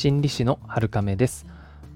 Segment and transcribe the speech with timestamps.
[0.00, 1.44] 心理師の春亀です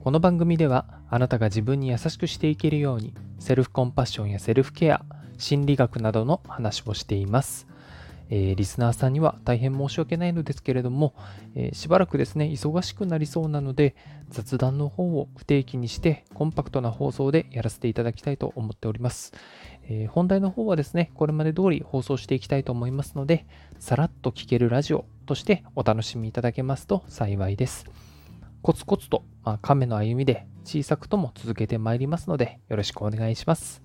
[0.00, 5.06] この番組ではあなたが自分に優しくしていけるようにセルフコンパッションやセルフケア
[5.38, 7.66] 心理学などの話をしています
[8.30, 11.14] えー、リスナーさんには大変申し訳ないのですけれども、
[11.54, 13.94] えー、しばらくですね、忙しくなりそうなので、
[14.30, 19.34] 雑談の方を不定期にして、コンパクトな放送でやらせていただきたいと思っております。
[19.88, 23.46] えー、本題の方はですね、これまで通り放送していきたいと思いますので、
[23.78, 27.86] さらっと聞けるラジオとしてお楽しみいただけますと幸いです。
[28.62, 33.82] コツコツと、まあ、亀の歩みで小さくとも続けてまいりますので、よろしくお願いします。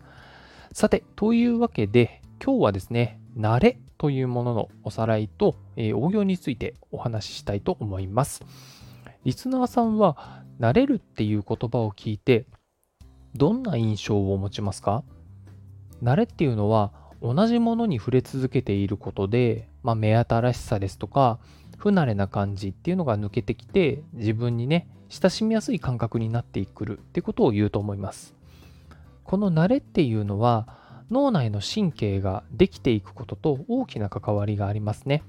[0.72, 8.46] さて、というわけで、今日はですね、慣れというもののおさらいと、えー、応用についてお話ししたいと思います。
[9.26, 12.46] リスナーさんは、慣れるっていう言葉を聞いて、
[13.36, 15.04] どんな印象を持ちますか？
[16.02, 21.40] 慣れっていうのは同じものに触れ続けていることで、まあ、目新しさですとか
[21.78, 28.36] 不慣れな感じっていうのが抜けてきて自分にね親しみやすい感覚になってくるってことを言うと思います。
[29.24, 30.68] この慣れっていうのは
[31.12, 35.24] 脳内の神経ができていくことと大きな関わりがありますね。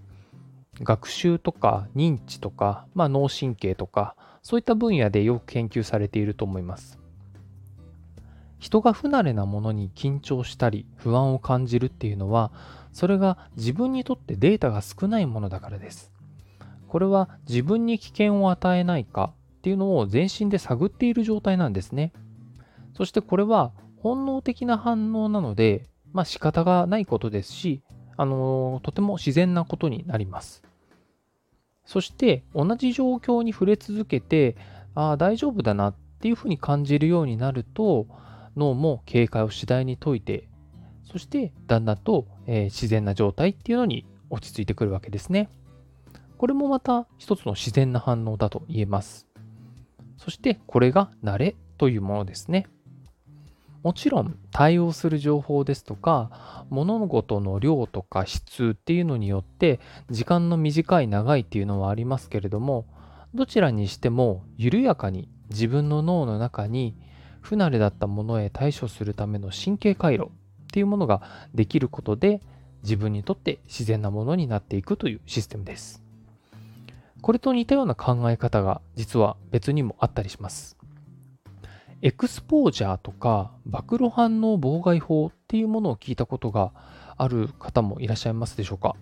[0.83, 7.00] 学習とか認知とか、まあ、脳神経とかそういった分野でよく研究されていると思います。
[8.61, 12.53] 人が不慣れなものに緊張したり不安を感じるっていうのは
[12.93, 16.13] それが自分にとってデータが少ないものだからです。
[16.87, 22.13] これは自分に危険を与えないかっていうのを全身で探っている状態なんですね。
[22.95, 27.81] そしてこれは本能的な反応なのでまあ仕方がないことですし
[28.17, 30.63] あのとても自然なことになります。
[31.87, 34.57] そして同じ状況に触れ続けて
[34.95, 38.07] ああ大丈夫だなっていうふうに感じるようになると
[38.57, 40.49] 脳も警戒を次第に解いて、
[41.05, 45.49] そしてだんだんと、えー、自然な状態っていうのに落ち着いてくるわけですね。
[46.39, 49.27] これもまた一つの自然な反応だと言えます。
[50.17, 52.67] そしてこれが慣れというものですね。
[53.83, 59.81] もちろん対応する情報ですとか物事の量とか質っていうのによって
[60.11, 62.85] 時間の短い長いっていうのはありますけれども
[63.35, 66.95] どちらにしても緩やかに自分の脳の中に
[67.41, 70.29] 不慣れだったものへ対処するための神経回路っ
[70.73, 71.23] ていうものが
[71.55, 72.41] できることで
[72.83, 76.03] 自分にとって自然なものになっていくというシステムです。
[77.21, 80.77] これと似たような考え方が実は別にもあったりします。
[82.03, 86.73] エクスポージャーとか暴露反応妨害法っていうものを聞いたことが
[87.19, 88.97] ある方もいらっしゃいますでしょうか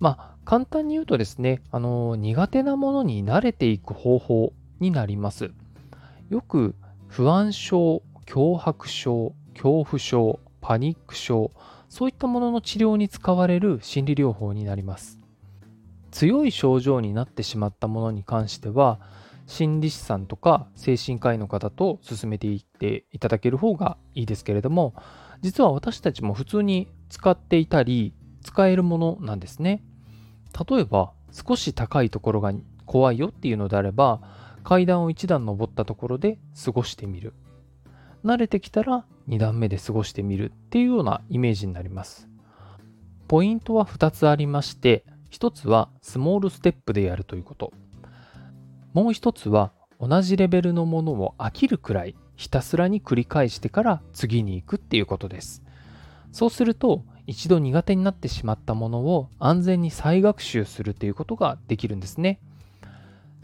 [0.00, 5.50] まあ簡単に言うとですね、あの苦手なものに慣れていく方法になります。
[6.30, 6.74] よく
[7.16, 11.52] 不安症、脅迫症、恐怖症、パニック症、
[11.88, 15.20] そういったものの治療に使われる心理療法になります。
[16.10, 18.98] 強い症状になってしまったものに関しては、
[19.46, 24.96] 心理師さんとか精神科医の方と進めていっていただける方がいいですけれども、
[25.40, 29.84] 実は私たちも普通に使っていたり、使えるものなんですね。
[30.68, 32.52] 例えば、少し高いところが
[32.86, 34.20] 怖いよっていうのであれば、
[34.64, 37.34] 階段を1段登ったところで過ごしてみる。
[38.24, 42.28] 慣れてきたら2段目で過ごしてみるっていうようなイメージになります。
[43.28, 47.72] ポイントは2つありまして、1つはスモールステップでやるということ。
[48.94, 55.62] もう1つは同じレベルのものを飽きるくらいひたすらに繰り返してから次に行くっていうことです。
[56.32, 62.40] そうすると一度苦手になってしまったものを安全に再学習するということができるんですね。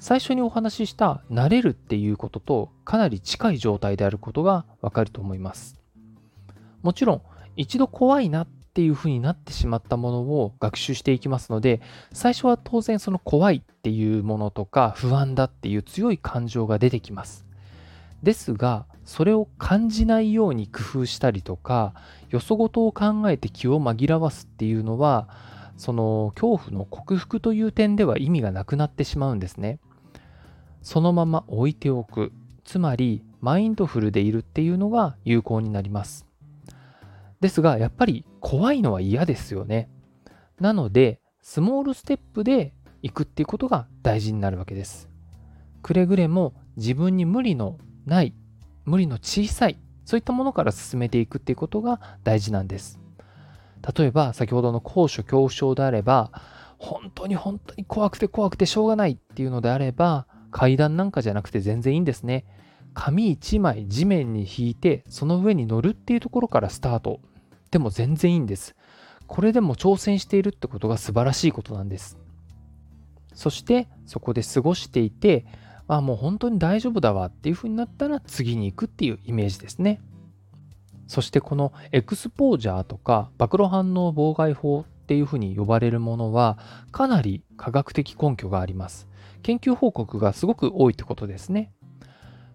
[0.00, 5.78] 最初にお話しした慣れるっていうこととかなり近い状態であることがわかると思います。
[6.82, 7.22] もちろん
[7.56, 17.44] 一度怖いなっていうふうになってしまったものを学習していきますので最初は当然その怖いっていうものとか不安だっていう強い感情が出てきます。
[18.22, 21.94] ですがそれを感じないように工夫したりとか
[22.30, 25.28] よそごとを考えて気を紛らわすっていうのは
[25.76, 29.78] その恐怖の克服という点では意味がなくなってしまうんですね。
[30.82, 32.32] そのまま置いておく。
[32.64, 36.26] つまり、マインドフルでいるっていうのが有効になります。
[37.40, 39.90] ですが、やっぱり怖いのは嫌ですよね。
[40.60, 45.08] なので、スモールステップで行くっていうことが大事になるわけです。
[45.82, 48.34] くれぐれも自分に無理のない、
[48.84, 53.00] 無理の小さい、そういったものから進めていくっていうことが大事なんです。
[53.96, 56.30] 例えば、先ほどの高所恐怖症であれば、
[56.78, 62.44] 本当に本当に怖くて怖くてしょうがないっていうのであれば、階段なんかじゃなくて全然いいんですね。
[62.94, 67.20] 紙1枚地面に引いてその上に乗るっていうところからスタート。
[67.70, 68.74] でも全然いいんです。
[69.26, 72.18] これでも挑戦しているってことが素晴らしいことなんです。
[73.34, 75.46] そしてそこで過ごしていて、
[75.86, 80.00] あもう本当に大丈夫だわっていう風になったら次に行くっていうイメージですね。
[81.06, 86.56] そしてこのエクスポージャーとか暴露反応妨害法っていうふうに呼ばれるものは
[86.92, 89.08] かなり科学的根拠があります。
[89.42, 91.72] 研究報告がすごく多いってことですね。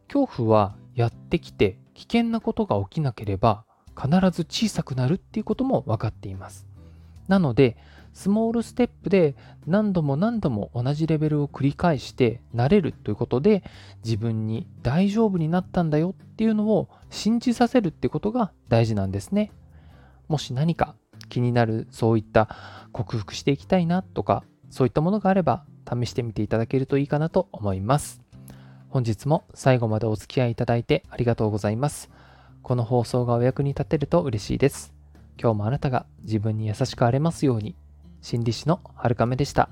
[0.07, 6.65] 恐怖はやってきて危険なことが起きなければ必ず小さくなるっていうことも分かっています。
[7.27, 7.75] なので
[8.13, 9.35] スモールステップで
[9.67, 13.65] 何度も何度も同じレベルを繰り返して慣れるということで
[14.05, 19.51] 自分に大丈夫になったんだよっていうのを信じさせるってことが大事なんですね。
[20.29, 20.95] もし何か
[21.29, 22.49] 気になるそういった
[22.91, 28.21] 克服していきたいなとかそういったものがあれば試してみていただけるといいかなと思います。
[28.89, 32.09] 本日も最後までお付き合いいただいてありがとうございます。
[32.61, 34.93] この放送がお役に立てると嬉しいです。
[35.39, 37.75] 今日もあなたが自分に優しくあれますように。
[38.21, 39.69] 心理師のはるかめでした。